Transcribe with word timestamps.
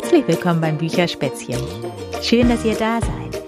Herzlich 0.00 0.28
willkommen 0.28 0.62
beim 0.62 0.78
Bücherspätzchen. 0.78 1.60
Schön, 2.22 2.48
dass 2.48 2.64
ihr 2.64 2.74
da 2.74 3.00
seid. 3.02 3.42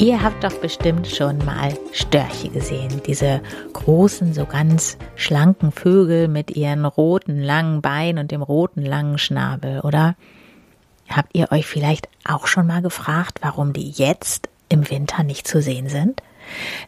Ihr 0.00 0.20
habt 0.20 0.42
doch 0.42 0.54
bestimmt 0.54 1.06
schon 1.06 1.38
mal 1.44 1.78
Störche 1.92 2.48
gesehen. 2.48 3.00
Diese 3.06 3.40
großen, 3.72 4.34
so 4.34 4.46
ganz 4.46 4.98
schlanken 5.14 5.70
Vögel 5.70 6.26
mit 6.26 6.56
ihren 6.56 6.84
roten, 6.84 7.40
langen 7.40 7.82
Beinen 7.82 8.18
und 8.18 8.32
dem 8.32 8.42
roten, 8.42 8.84
langen 8.84 9.16
Schnabel, 9.16 9.78
oder? 9.82 10.16
Habt 11.08 11.36
ihr 11.36 11.52
euch 11.52 11.66
vielleicht 11.66 12.08
auch 12.24 12.48
schon 12.48 12.66
mal 12.66 12.82
gefragt, 12.82 13.38
warum 13.40 13.72
die 13.72 13.90
jetzt 13.90 14.48
im 14.68 14.90
Winter 14.90 15.22
nicht 15.22 15.46
zu 15.46 15.62
sehen 15.62 15.88
sind? 15.88 16.20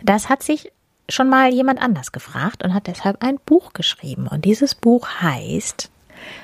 Das 0.02 0.28
hat 0.28 0.42
sich 0.42 0.72
schon 1.08 1.30
mal 1.30 1.54
jemand 1.54 1.80
anders 1.80 2.10
gefragt 2.10 2.64
und 2.64 2.74
hat 2.74 2.88
deshalb 2.88 3.22
ein 3.22 3.38
Buch 3.46 3.74
geschrieben. 3.74 4.26
Und 4.26 4.44
dieses 4.44 4.74
Buch 4.74 5.08
heißt 5.22 5.88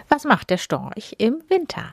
Was 0.09 0.25
macht 0.25 0.51
der 0.51 0.59
Storch 0.59 1.15
im 1.19 1.43
Winter? 1.49 1.93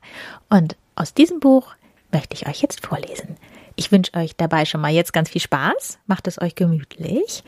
Und 0.50 0.76
aus 0.96 1.14
diesem 1.14 1.40
Buch 1.40 1.76
möchte 2.12 2.36
ich 2.36 2.48
euch 2.48 2.62
jetzt 2.62 2.86
vorlesen. 2.86 3.38
Ich 3.76 3.92
wünsche 3.92 4.14
euch 4.14 4.36
dabei 4.36 4.66
schon 4.66 4.82
mal 4.82 4.92
jetzt 4.92 5.14
ganz 5.14 5.30
viel 5.30 5.42
Spaß. 5.42 6.00
Macht 6.06 6.28
es 6.28 6.40
euch 6.40 6.56
gemütlich. 6.56 7.44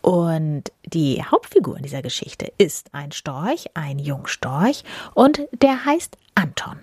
Und 0.00 0.64
die 0.84 1.22
Hauptfigur 1.22 1.76
in 1.76 1.82
dieser 1.82 2.02
Geschichte 2.02 2.52
ist 2.58 2.94
ein 2.94 3.12
Storch, 3.12 3.66
ein 3.74 3.98
Jungstorch, 3.98 4.82
und 5.14 5.42
der 5.52 5.84
heißt 5.84 6.16
Anton. 6.34 6.80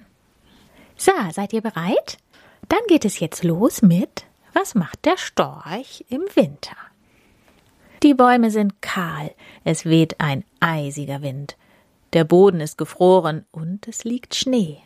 So, 0.98 1.12
seid 1.32 1.52
ihr 1.52 1.62
bereit? 1.62 2.18
Dann 2.70 2.80
geht 2.88 3.06
es 3.06 3.20
jetzt 3.20 3.44
los 3.44 3.82
mit 3.82 4.26
Was 4.54 4.76
macht 4.76 5.04
der 5.06 5.18
Storch 5.18 6.06
im 6.10 6.22
Winter? 6.36 6.78
Die 8.04 8.14
Bäume 8.14 8.52
sind 8.52 8.82
kahl, 8.82 9.34
es 9.64 9.86
weht 9.86 10.20
ein 10.20 10.46
eisiger 10.60 11.22
Wind. 11.22 11.58
Der 12.16 12.24
Boden 12.24 12.62
ist 12.62 12.78
gefroren 12.78 13.46
und 13.52 13.90
es 13.90 14.06
liegt 14.06 14.36
Schnee. 14.36 14.78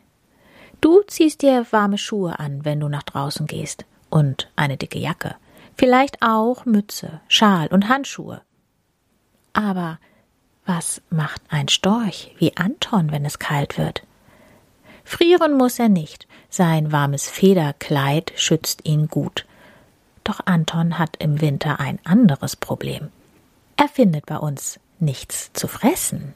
Du 0.81 1.03
ziehst 1.05 1.43
dir 1.43 1.63
warme 1.69 1.99
Schuhe 1.99 2.39
an, 2.39 2.65
wenn 2.65 2.79
du 2.79 2.89
nach 2.89 3.03
draußen 3.03 3.45
gehst, 3.45 3.85
und 4.09 4.49
eine 4.55 4.77
dicke 4.77 4.97
Jacke, 4.97 5.35
vielleicht 5.77 6.23
auch 6.23 6.65
Mütze, 6.65 7.21
Schal 7.27 7.67
und 7.67 7.87
Handschuhe. 7.87 8.41
Aber 9.53 9.99
was 10.65 11.03
macht 11.11 11.43
ein 11.49 11.67
Storch 11.67 12.33
wie 12.39 12.57
Anton, 12.57 13.11
wenn 13.11 13.25
es 13.25 13.37
kalt 13.37 13.77
wird? 13.77 14.01
Frieren 15.03 15.55
muss 15.55 15.77
er 15.77 15.89
nicht, 15.89 16.27
sein 16.49 16.91
warmes 16.91 17.29
Federkleid 17.29 18.33
schützt 18.37 18.87
ihn 18.87 19.07
gut. 19.07 19.45
Doch 20.23 20.39
Anton 20.45 20.97
hat 20.97 21.17
im 21.19 21.41
Winter 21.41 21.79
ein 21.79 21.99
anderes 22.05 22.55
Problem. 22.55 23.09
Er 23.77 23.87
findet 23.87 24.25
bei 24.25 24.37
uns 24.37 24.79
nichts 24.99 25.53
zu 25.53 25.67
fressen. 25.67 26.33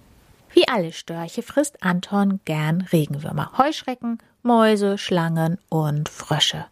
Wie 0.53 0.67
alle 0.67 0.91
Störche 0.91 1.41
frisst 1.41 1.81
Anton 1.83 2.39
gern 2.45 2.81
Regenwürmer, 2.91 3.51
Heuschrecken, 3.57 4.19
Mäuse, 4.43 4.97
Schlangen 4.99 5.57
und 5.69 6.09
Frösche. 6.09 6.65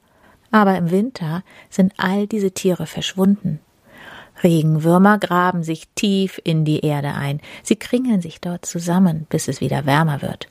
Aber 0.51 0.77
im 0.77 0.91
Winter 0.91 1.43
sind 1.69 1.93
all 1.97 2.27
diese 2.27 2.51
Tiere 2.51 2.85
verschwunden. 2.85 3.59
Regenwürmer 4.43 5.17
graben 5.17 5.63
sich 5.63 5.87
tief 5.95 6.39
in 6.43 6.63
die 6.63 6.81
Erde 6.81 7.13
ein. 7.13 7.41
Sie 7.63 7.75
kringeln 7.75 8.21
sich 8.21 8.39
dort 8.39 8.65
zusammen, 8.65 9.25
bis 9.29 9.47
es 9.47 9.61
wieder 9.61 9.85
wärmer 9.85 10.21
wird. 10.21 10.47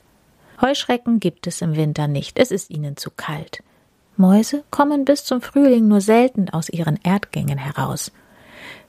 Heuschrecken 0.61 1.19
gibt 1.19 1.47
es 1.47 1.61
im 1.61 1.75
Winter 1.75 2.07
nicht, 2.07 2.37
es 2.37 2.51
ist 2.51 2.69
ihnen 2.69 2.97
zu 2.97 3.11
kalt. 3.11 3.63
Mäuse 4.17 4.63
kommen 4.71 5.05
bis 5.05 5.23
zum 5.23 5.41
Frühling 5.41 5.87
nur 5.87 6.01
selten 6.01 6.49
aus 6.49 6.69
ihren 6.69 6.99
Erdgängen 7.01 7.57
heraus. 7.57 8.11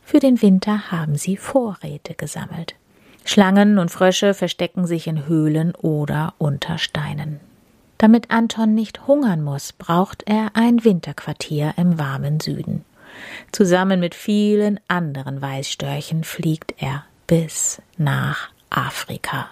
Für 0.03 0.19
den 0.19 0.43
Winter 0.43 0.91
haben 0.91 1.17
sie 1.17 1.37
Vorräte 1.37 2.15
gesammelt. 2.15 2.75
Schlangen 3.25 3.79
und 3.79 3.91
Frösche 3.91 4.35
verstecken 4.35 4.87
sich 4.87 5.07
in 5.07 5.27
Höhlen 5.27 5.75
oder 5.75 6.35
unter 6.39 6.79
Steinen. 6.79 7.41
Damit 7.99 8.31
Anton 8.31 8.75
nicht 8.75 9.07
hungern 9.07 9.43
muss, 9.43 9.73
braucht 9.73 10.25
er 10.27 10.51
ein 10.55 10.85
Winterquartier 10.85 11.75
im 11.77 11.99
warmen 11.99 12.41
Süden. 12.41 12.85
Zusammen 13.53 14.01
mit 14.01 14.15
vielen 14.15 14.81
anderen 14.89 15.41
Weißstörchen 15.41 16.25
fliegt 16.25 16.75
er 16.79 17.05
bis 17.27 17.81
nach 17.99 18.51
Afrika. 18.71 19.49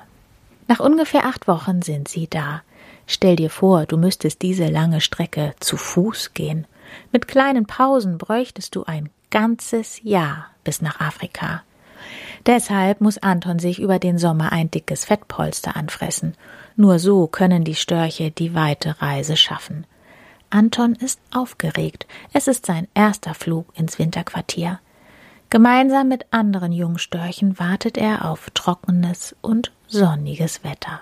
Nach 0.67 0.81
ungefähr 0.81 1.27
acht 1.27 1.47
Wochen 1.47 1.83
sind 1.83 2.09
sie 2.09 2.29
da. 2.29 2.63
Stell 3.07 3.37
dir 3.37 3.51
vor, 3.51 3.87
du 3.87 3.97
müsstest 3.97 4.43
diese 4.43 4.67
lange 4.67 5.01
Strecke 5.01 5.55
zu 5.61 5.77
Fuß 5.77 6.35
gehen. 6.35 6.67
Mit 7.13 7.29
kleinen 7.29 7.67
Pausen 7.67 8.19
bräuchtest 8.19 8.75
du 8.75 8.85
ein 8.85 9.11
ganzes 9.31 10.01
Jahr 10.03 10.47
bis 10.65 10.83
nach 10.83 11.01
Afrika. 11.01 11.63
Deshalb 12.47 13.01
muss 13.01 13.19
Anton 13.19 13.59
sich 13.59 13.81
über 13.81 13.99
den 13.99 14.19
Sommer 14.19 14.53
ein 14.53 14.71
dickes 14.71 15.05
Fettpolster 15.05 15.77
anfressen. 15.77 16.35
Nur 16.77 16.99
so 16.99 17.27
können 17.27 17.65
die 17.65 17.75
Störche 17.75 18.31
die 18.31 18.55
weite 18.55 19.01
Reise 19.01 19.37
schaffen. 19.37 19.87
Anton 20.49 20.95
ist 20.95 21.21
aufgeregt. 21.33 22.07
Es 22.33 22.49
ist 22.49 22.67
sein 22.67 22.89
erster 22.95 23.35
Flug 23.35 23.67
ins 23.75 23.99
Winterquartier. 23.99 24.81
Gemeinsam 25.51 26.09
mit 26.09 26.27
anderen 26.31 26.73
Jungstörchen 26.73 27.59
wartet 27.59 27.99
er 27.99 28.31
auf 28.31 28.51
trockenes 28.55 29.37
und 29.41 29.73
sonniges 29.87 30.65
Wetter. 30.65 31.01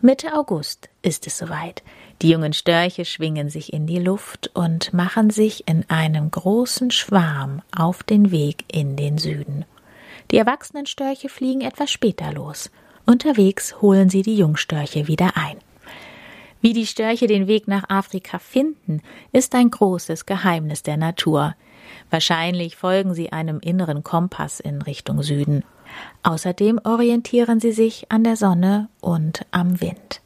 Mitte 0.00 0.34
August 0.34 0.88
ist 1.02 1.26
es 1.26 1.38
soweit. 1.38 1.82
Die 2.22 2.30
jungen 2.30 2.52
Störche 2.52 3.04
schwingen 3.04 3.50
sich 3.50 3.72
in 3.72 3.86
die 3.86 3.98
Luft 3.98 4.50
und 4.54 4.92
machen 4.92 5.30
sich 5.30 5.66
in 5.66 5.88
einem 5.88 6.30
großen 6.30 6.92
Schwarm 6.92 7.62
auf 7.76 8.04
den 8.04 8.30
Weg 8.30 8.64
in 8.70 8.94
den 8.94 9.18
Süden. 9.18 9.64
Die 10.30 10.36
erwachsenen 10.36 10.86
Störche 10.86 11.28
fliegen 11.28 11.62
etwas 11.62 11.90
später 11.90 12.32
los. 12.32 12.70
Unterwegs 13.06 13.80
holen 13.80 14.10
sie 14.10 14.22
die 14.22 14.36
Jungstörche 14.36 15.08
wieder 15.08 15.36
ein. 15.36 15.56
Wie 16.60 16.72
die 16.72 16.86
Störche 16.86 17.26
den 17.26 17.46
Weg 17.46 17.68
nach 17.68 17.88
Afrika 17.88 18.38
finden, 18.38 19.00
ist 19.32 19.54
ein 19.54 19.70
großes 19.70 20.26
Geheimnis 20.26 20.82
der 20.82 20.96
Natur. 20.96 21.54
Wahrscheinlich 22.10 22.76
folgen 22.76 23.14
sie 23.14 23.32
einem 23.32 23.60
inneren 23.60 24.02
Kompass 24.02 24.60
in 24.60 24.82
Richtung 24.82 25.22
Süden. 25.22 25.64
Außerdem 26.22 26.80
orientieren 26.84 27.60
sie 27.60 27.72
sich 27.72 28.10
an 28.10 28.24
der 28.24 28.36
Sonne 28.36 28.88
und 29.00 29.46
am 29.50 29.80
Wind. 29.80 30.20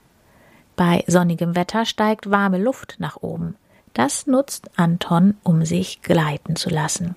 Bei 0.74 1.04
sonnigem 1.06 1.54
Wetter 1.54 1.84
steigt 1.84 2.30
warme 2.30 2.58
Luft 2.58 2.96
nach 2.98 3.19
oben. 3.20 3.56
Das 3.92 4.26
nutzt 4.26 4.70
Anton, 4.76 5.36
um 5.42 5.64
sich 5.64 6.00
gleiten 6.02 6.56
zu 6.56 6.70
lassen. 6.70 7.14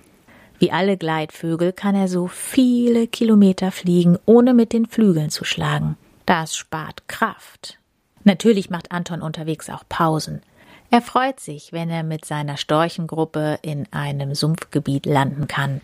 Wie 0.58 0.72
alle 0.72 0.96
Gleitvögel 0.96 1.72
kann 1.72 1.94
er 1.94 2.08
so 2.08 2.26
viele 2.28 3.06
Kilometer 3.06 3.70
fliegen, 3.70 4.18
ohne 4.24 4.54
mit 4.54 4.72
den 4.72 4.86
Flügeln 4.86 5.30
zu 5.30 5.44
schlagen. 5.44 5.96
Das 6.24 6.56
spart 6.56 7.08
Kraft. 7.08 7.78
Natürlich 8.24 8.70
macht 8.70 8.90
Anton 8.90 9.22
unterwegs 9.22 9.70
auch 9.70 9.84
Pausen. 9.88 10.42
Er 10.90 11.02
freut 11.02 11.40
sich, 11.40 11.72
wenn 11.72 11.90
er 11.90 12.02
mit 12.02 12.24
seiner 12.24 12.56
Storchengruppe 12.56 13.58
in 13.62 13.86
einem 13.92 14.34
Sumpfgebiet 14.34 15.04
landen 15.04 15.48
kann, 15.48 15.80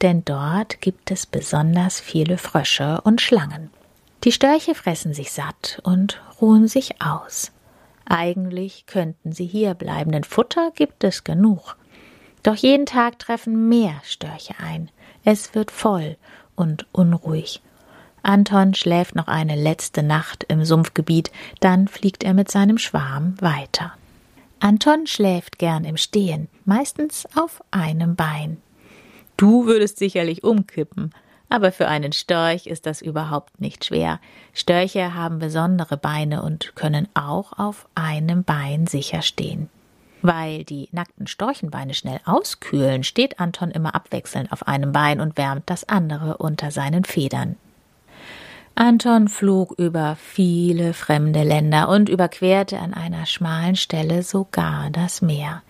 denn 0.00 0.24
dort 0.24 0.80
gibt 0.80 1.10
es 1.10 1.26
besonders 1.26 2.00
viele 2.00 2.38
Frösche 2.38 3.00
und 3.02 3.20
Schlangen. 3.20 3.70
Die 4.22 4.32
Störche 4.32 4.74
fressen 4.74 5.12
sich 5.12 5.32
satt 5.32 5.80
und 5.82 6.22
ruhen 6.40 6.66
sich 6.66 7.02
aus. 7.02 7.52
Eigentlich 8.06 8.86
könnten 8.86 9.32
sie 9.32 9.46
hier 9.46 9.74
bleiben, 9.74 10.12
denn 10.12 10.24
Futter 10.24 10.70
gibt 10.74 11.04
es 11.04 11.24
genug. 11.24 11.76
Doch 12.44 12.54
jeden 12.54 12.86
Tag 12.86 13.18
treffen 13.18 13.68
mehr 13.68 13.94
Störche 14.04 14.54
ein. 14.62 14.90
Es 15.24 15.54
wird 15.54 15.72
voll 15.72 16.16
und 16.54 16.86
unruhig. 16.92 17.60
Anton 18.22 18.74
schläft 18.74 19.16
noch 19.16 19.26
eine 19.26 19.56
letzte 19.56 20.02
Nacht 20.02 20.44
im 20.48 20.64
Sumpfgebiet, 20.64 21.32
dann 21.60 21.88
fliegt 21.88 22.22
er 22.22 22.34
mit 22.34 22.50
seinem 22.50 22.78
Schwarm 22.78 23.34
weiter. 23.40 23.92
Anton 24.60 25.06
schläft 25.06 25.58
gern 25.58 25.84
im 25.84 25.96
Stehen, 25.96 26.48
meistens 26.64 27.26
auf 27.34 27.62
einem 27.70 28.14
Bein. 28.14 28.58
Du 29.36 29.66
würdest 29.66 29.98
sicherlich 29.98 30.44
umkippen, 30.44 31.14
aber 31.48 31.72
für 31.72 31.88
einen 31.88 32.12
Storch 32.12 32.66
ist 32.66 32.86
das 32.86 33.00
überhaupt 33.02 33.60
nicht 33.60 33.84
schwer. 33.84 34.20
Störche 34.52 35.14
haben 35.14 35.38
besondere 35.38 35.96
Beine 35.96 36.42
und 36.42 36.76
können 36.76 37.08
auch 37.14 37.58
auf 37.58 37.88
einem 37.94 38.44
Bein 38.44 38.86
sicher 38.86 39.22
stehen. 39.22 39.68
Weil 40.24 40.64
die 40.64 40.88
nackten 40.90 41.26
Storchenbeine 41.26 41.92
schnell 41.92 42.18
auskühlen, 42.24 43.04
steht 43.04 43.40
Anton 43.40 43.70
immer 43.70 43.94
abwechselnd 43.94 44.52
auf 44.52 44.66
einem 44.66 44.90
Bein 44.90 45.20
und 45.20 45.36
wärmt 45.36 45.68
das 45.68 45.86
andere 45.86 46.38
unter 46.38 46.70
seinen 46.70 47.04
Federn. 47.04 47.56
Anton 48.74 49.28
flog 49.28 49.72
über 49.78 50.16
viele 50.16 50.94
fremde 50.94 51.42
Länder 51.42 51.90
und 51.90 52.08
überquerte 52.08 52.78
an 52.78 52.94
einer 52.94 53.26
schmalen 53.26 53.76
Stelle 53.76 54.22
sogar 54.22 54.88
das 54.88 55.20
Meer. 55.20 55.60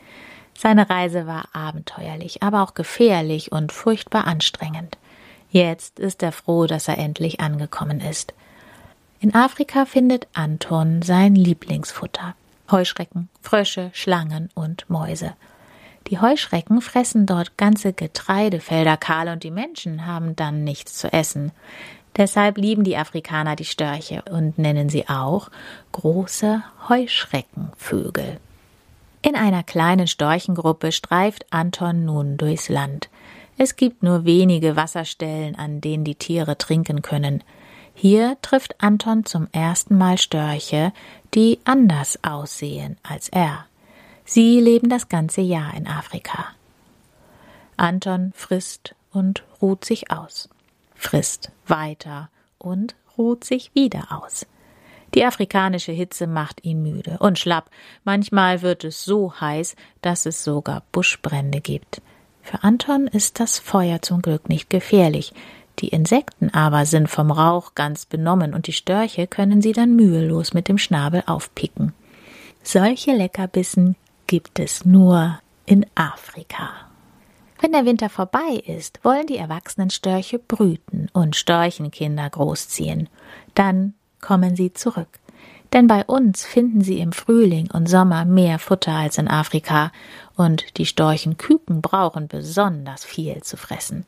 Seine 0.57 0.89
Reise 0.89 1.27
war 1.27 1.49
abenteuerlich, 1.53 2.45
aber 2.45 2.63
auch 2.63 2.75
gefährlich 2.75 3.51
und 3.51 3.73
furchtbar 3.73 4.25
anstrengend. 4.29 4.99
Jetzt 5.51 5.99
ist 5.99 6.23
er 6.23 6.31
froh, 6.31 6.69
dass 6.69 6.87
er 6.87 6.99
endlich 6.99 7.41
angekommen 7.41 8.01
ist. 8.01 8.35
In 9.19 9.35
Afrika 9.35 9.85
findet 9.85 10.29
Anton 10.33 11.03
sein 11.03 11.35
Lieblingsfutter. 11.35 12.37
Heuschrecken, 12.71 13.29
Frösche, 13.41 13.91
Schlangen 13.93 14.49
und 14.55 14.89
Mäuse. 14.89 15.35
Die 16.09 16.19
Heuschrecken 16.19 16.81
fressen 16.81 17.27
dort 17.27 17.57
ganze 17.57 17.93
Getreidefelder 17.93 18.97
kahl 18.97 19.29
und 19.29 19.43
die 19.43 19.51
Menschen 19.51 20.07
haben 20.07 20.37
dann 20.37 20.65
nichts 20.65 20.95
zu 20.95 21.13
essen. 21.13 21.53
Deshalb 22.17 22.59
lieben 22.59 22.85
die 22.85 22.97
Afrikaner 22.97 23.57
die 23.57 23.65
Störche 23.65 24.23
und 24.31 24.59
nennen 24.59 24.89
sie 24.89 25.09
auch 25.09 25.51
große 25.93 26.63
Heuschreckenvögel. 26.89 28.39
In 29.23 29.37
einer 29.37 29.63
kleinen 29.63 30.07
Storchengruppe 30.07 30.93
streift 30.93 31.47
Anton 31.51 32.05
nun 32.05 32.37
durchs 32.37 32.69
Land. 32.69 33.09
Es 33.57 33.77
gibt 33.77 34.03
nur 34.03 34.25
wenige 34.25 34.77
Wasserstellen, 34.77 35.57
an 35.57 35.81
denen 35.81 36.05
die 36.05 36.17
Tiere 36.17 36.59
trinken 36.59 37.03
können. 37.03 37.43
Hier 37.95 38.37
trifft 38.43 38.83
Anton 38.83 39.25
zum 39.25 39.49
ersten 39.53 39.97
Mal 39.97 40.19
Störche, 40.19 40.93
die 41.35 41.59
anders 41.65 42.19
aussehen 42.23 42.97
als 43.03 43.29
er. 43.29 43.67
Sie 44.25 44.61
leben 44.61 44.89
das 44.89 45.09
ganze 45.09 45.41
Jahr 45.41 45.75
in 45.75 45.87
Afrika. 45.87 46.47
Anton 47.77 48.33
frisst 48.35 48.95
und 49.13 49.43
ruht 49.61 49.85
sich 49.85 50.11
aus, 50.11 50.49
frisst 50.95 51.51
weiter 51.67 52.31
und 52.59 52.95
ruht 53.19 53.45
sich 53.45 53.75
wieder 53.75 54.07
aus. 54.11 54.47
Die 55.15 55.25
afrikanische 55.25 55.93
Hitze 55.93 56.27
macht 56.27 56.65
ihn 56.65 56.83
müde 56.83 57.19
und 57.21 57.39
schlapp. 57.39 57.71
Manchmal 58.03 58.63
wird 58.63 58.83
es 58.83 59.05
so 59.05 59.41
heiß, 59.41 59.77
dass 60.03 60.27
es 60.27 60.43
sogar 60.43 60.83
Buschbrände 60.91 61.61
gibt. 61.61 62.03
Für 62.43 62.65
Anton 62.65 63.07
ist 63.07 63.39
das 63.39 63.59
Feuer 63.59 64.03
zum 64.03 64.23
Glück 64.23 64.49
nicht 64.49 64.71
gefährlich. 64.71 65.33
Die 65.81 65.89
Insekten 65.89 66.51
aber 66.51 66.87
sind 66.87 67.09
vom 67.09 67.31
Rauch 67.31 67.75
ganz 67.75 68.07
benommen 68.07 68.55
und 68.55 68.67
die 68.67 68.73
Störche 68.73 69.27
können 69.27 69.61
sie 69.61 69.73
dann 69.73 69.97
mühelos 69.97 70.55
mit 70.55 70.69
dem 70.69 70.79
Schnabel 70.79 71.23
aufpicken. 71.27 71.93
Solche 72.63 73.13
Leckerbissen 73.13 73.97
gibt 74.27 74.59
es 74.59 74.85
nur 74.85 75.39
in 75.67 75.85
Afrika. 75.95 76.71
Wenn 77.61 77.73
der 77.73 77.87
Winter 77.87 78.09
vorbei 78.09 78.63
ist, 78.67 79.01
wollen 79.05 79.27
die 79.27 79.39
erwachsenen 79.39 79.91
Störche 79.91 80.39
brüten 80.39 81.09
und 81.13 81.37
Storchenkinder 81.37 82.29
großziehen. 82.29 83.09
Dann 83.55 83.95
kommen 84.21 84.57
sie 84.57 84.73
zurück. 84.73 85.21
Denn 85.73 85.87
bei 85.89 86.05
uns 86.05 86.45
finden 86.45 86.83
sie 86.83 87.01
im 87.01 87.13
Frühling 87.13 87.69
und 87.73 87.89
Sommer 87.89 88.25
mehr 88.25 88.59
Futter 88.59 88.93
als 88.93 89.19
in 89.19 89.29
Afrika, 89.29 89.91
und 90.37 90.79
die 90.79 90.87
Storchenküken 90.87 91.83
brauchen 91.83 92.29
besonders 92.29 93.05
viel 93.05 93.43
zu 93.43 93.57
fressen. 93.57 94.07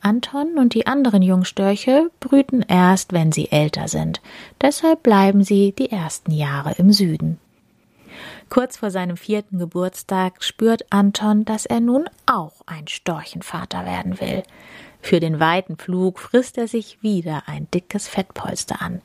Anton 0.00 0.58
und 0.58 0.74
die 0.74 0.86
anderen 0.86 1.22
Jungstörche 1.22 2.10
brüten 2.20 2.62
erst, 2.62 3.12
wenn 3.12 3.32
sie 3.32 3.50
älter 3.50 3.88
sind. 3.88 4.20
Deshalb 4.60 5.02
bleiben 5.02 5.44
sie 5.44 5.72
die 5.72 5.90
ersten 5.90 6.32
Jahre 6.32 6.72
im 6.78 6.92
Süden. 6.92 7.38
Kurz 8.48 8.76
vor 8.78 8.90
seinem 8.90 9.16
vierten 9.16 9.58
Geburtstag 9.58 10.42
spürt 10.42 10.86
Anton, 10.90 11.44
dass 11.44 11.66
er 11.66 11.80
nun 11.80 12.08
auch 12.26 12.62
ein 12.66 12.86
Storchenvater 12.86 13.84
werden 13.84 14.20
will. 14.20 14.42
Für 15.00 15.20
den 15.20 15.40
weiten 15.40 15.76
Flug 15.76 16.18
frisst 16.18 16.56
er 16.58 16.68
sich 16.68 17.02
wieder 17.02 17.42
ein 17.46 17.68
dickes 17.72 18.08
Fettpolster 18.08 18.80
an. 18.80 19.02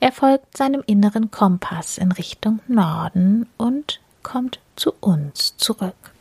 Er 0.00 0.12
folgt 0.12 0.56
seinem 0.56 0.82
inneren 0.86 1.30
Kompass 1.30 1.98
in 1.98 2.12
Richtung 2.12 2.60
Norden 2.68 3.46
und 3.56 4.00
kommt 4.22 4.60
zu 4.76 4.92
uns 5.00 5.56
zurück. 5.56 6.12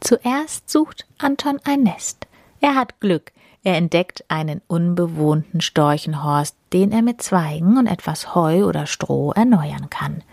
Zuerst 0.00 0.70
sucht 0.70 1.06
Anton 1.18 1.58
ein 1.64 1.82
Nest. 1.82 2.26
Er 2.60 2.74
hat 2.74 3.00
Glück. 3.00 3.32
Er 3.68 3.76
entdeckt 3.76 4.24
einen 4.28 4.62
unbewohnten 4.66 5.60
Storchenhorst, 5.60 6.56
den 6.72 6.90
er 6.90 7.02
mit 7.02 7.20
Zweigen 7.20 7.76
und 7.76 7.86
etwas 7.86 8.34
Heu 8.34 8.64
oder 8.64 8.86
Stroh 8.86 9.32
erneuern 9.32 9.90
kann. 9.90 10.24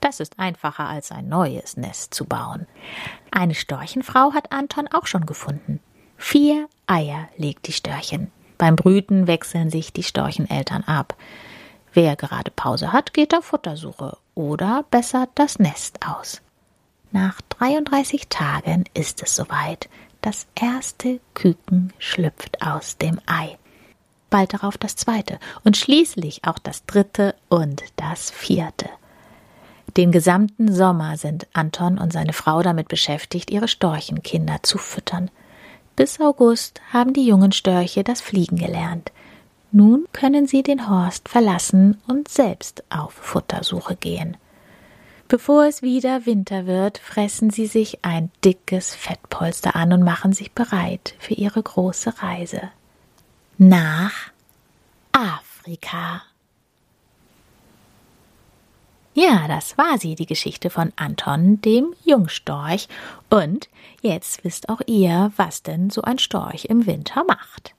Das 0.00 0.20
ist 0.20 0.38
einfacher 0.38 0.88
als 0.88 1.12
ein 1.12 1.28
neues 1.28 1.76
Nest 1.76 2.14
zu 2.14 2.24
bauen. 2.24 2.66
Eine 3.30 3.54
Storchenfrau 3.54 4.32
hat 4.32 4.52
Anton 4.52 4.88
auch 4.90 5.06
schon 5.06 5.26
gefunden. 5.26 5.80
Vier 6.16 6.66
Eier 6.86 7.28
legt 7.36 7.66
die 7.66 7.72
Störchen. 7.72 8.32
Beim 8.56 8.74
Brüten 8.74 9.26
wechseln 9.26 9.68
sich 9.68 9.92
die 9.92 10.02
Storcheneltern 10.02 10.84
ab. 10.84 11.14
Wer 11.92 12.16
gerade 12.16 12.50
Pause 12.50 12.94
hat, 12.94 13.12
geht 13.12 13.34
auf 13.36 13.44
Futtersuche 13.44 14.16
oder 14.34 14.86
bessert 14.90 15.28
das 15.34 15.58
Nest 15.58 15.98
aus. 16.06 16.40
Nach 17.10 17.38
33 17.50 18.28
Tagen 18.30 18.84
ist 18.94 19.22
es 19.22 19.36
soweit. 19.36 19.90
Das 20.20 20.46
erste 20.54 21.20
Küken 21.34 21.92
schlüpft 21.98 22.60
aus 22.60 22.98
dem 22.98 23.20
Ei. 23.26 23.56
Bald 24.30 24.52
darauf 24.52 24.76
das 24.76 24.96
zweite 24.96 25.38
und 25.64 25.76
schließlich 25.76 26.44
auch 26.44 26.58
das 26.58 26.84
dritte 26.84 27.34
und 27.48 27.82
das 27.96 28.30
vierte. 28.30 28.88
Den 29.96 30.12
gesamten 30.12 30.72
Sommer 30.72 31.16
sind 31.16 31.46
Anton 31.54 31.98
und 31.98 32.12
seine 32.12 32.32
Frau 32.32 32.62
damit 32.62 32.88
beschäftigt, 32.88 33.50
ihre 33.50 33.68
Storchenkinder 33.68 34.58
zu 34.62 34.76
füttern. 34.76 35.30
Bis 35.96 36.20
August 36.20 36.80
haben 36.92 37.12
die 37.12 37.26
jungen 37.26 37.52
Störche 37.52 38.04
das 38.04 38.20
Fliegen 38.20 38.56
gelernt. 38.56 39.12
Nun 39.72 40.06
können 40.12 40.46
sie 40.46 40.62
den 40.62 40.88
Horst 40.88 41.28
verlassen 41.28 42.00
und 42.06 42.28
selbst 42.28 42.84
auf 42.90 43.12
Futtersuche 43.12 43.96
gehen. 43.96 44.36
Bevor 45.28 45.66
es 45.66 45.82
wieder 45.82 46.24
Winter 46.24 46.66
wird, 46.66 46.96
fressen 46.96 47.50
sie 47.50 47.66
sich 47.66 48.02
ein 48.02 48.30
dickes 48.42 48.94
Fettpolster 48.94 49.76
an 49.76 49.92
und 49.92 50.02
machen 50.02 50.32
sich 50.32 50.52
bereit 50.52 51.14
für 51.18 51.34
ihre 51.34 51.62
große 51.62 52.22
Reise. 52.22 52.70
Nach 53.58 54.12
Afrika. 55.12 56.22
Ja, 59.12 59.46
das 59.48 59.76
war 59.76 59.98
sie, 59.98 60.14
die 60.14 60.26
Geschichte 60.26 60.70
von 60.70 60.94
Anton, 60.96 61.60
dem 61.60 61.92
Jungstorch. 62.04 62.88
Und 63.28 63.68
jetzt 64.00 64.44
wisst 64.44 64.70
auch 64.70 64.80
ihr, 64.86 65.30
was 65.36 65.62
denn 65.62 65.90
so 65.90 66.00
ein 66.02 66.18
Storch 66.18 66.66
im 66.66 66.86
Winter 66.86 67.24
macht. 67.24 67.74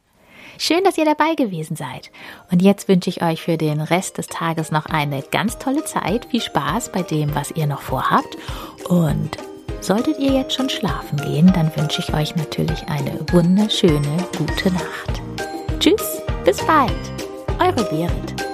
Schön, 0.61 0.83
dass 0.83 0.97
ihr 0.97 1.05
dabei 1.05 1.35
gewesen 1.35 1.77
seid. 1.77 2.11
Und 2.51 2.61
jetzt 2.61 2.89
wünsche 2.89 3.09
ich 3.09 3.23
euch 3.23 3.41
für 3.41 3.57
den 3.57 3.79
Rest 3.79 4.17
des 4.17 4.27
Tages 4.27 4.71
noch 4.71 4.87
eine 4.87 5.23
ganz 5.31 5.57
tolle 5.57 5.85
Zeit. 5.85 6.25
Viel 6.25 6.41
Spaß 6.41 6.91
bei 6.91 7.01
dem, 7.01 7.33
was 7.33 7.51
ihr 7.51 7.65
noch 7.65 7.81
vorhabt. 7.81 8.37
Und 8.89 9.37
solltet 9.79 10.19
ihr 10.19 10.33
jetzt 10.33 10.53
schon 10.53 10.69
schlafen 10.69 11.15
gehen, 11.15 11.49
dann 11.53 11.73
wünsche 11.77 12.01
ich 12.01 12.13
euch 12.13 12.35
natürlich 12.35 12.85
eine 12.89 13.25
wunderschöne, 13.31 14.17
gute 14.37 14.71
Nacht. 14.73 15.21
Tschüss, 15.79 16.21
bis 16.43 16.57
bald. 16.65 16.91
Eure 17.61 17.85
Berit. 17.85 18.48